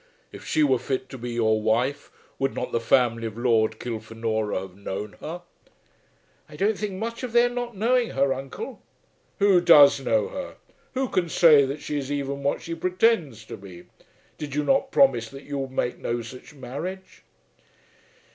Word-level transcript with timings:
If 0.31 0.43
she 0.47 0.63
were 0.63 0.79
fit 0.79 1.09
to 1.09 1.17
be 1.19 1.29
your 1.29 1.61
wife, 1.61 2.09
would 2.39 2.55
not 2.55 2.71
the 2.71 2.79
family 2.79 3.27
of 3.27 3.37
Lord 3.37 3.77
Kilfenora 3.79 4.61
have 4.61 4.75
known 4.75 5.15
her?" 5.19 5.43
"I 6.49 6.55
don't 6.55 6.75
think 6.75 6.93
much 6.93 7.21
of 7.21 7.33
their 7.33 7.49
not 7.49 7.77
knowing 7.77 8.09
her, 8.09 8.33
uncle." 8.33 8.81
"Who 9.37 9.61
does 9.61 9.99
know 9.99 10.29
her? 10.29 10.55
Who 10.95 11.07
can 11.07 11.29
say 11.29 11.65
that 11.67 11.83
she 11.83 11.99
is 11.99 12.11
even 12.11 12.41
what 12.41 12.63
she 12.63 12.73
pretends 12.73 13.45
to 13.45 13.57
be? 13.57 13.83
Did 14.39 14.55
you 14.55 14.63
not 14.63 14.89
promise 14.89 15.31
me 15.31 15.37
that 15.41 15.45
you 15.47 15.59
would 15.59 15.71
make 15.71 15.99
no 15.99 16.23
such 16.23 16.55
marriage?" 16.55 17.21